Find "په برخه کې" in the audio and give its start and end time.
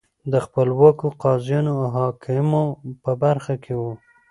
3.03-3.73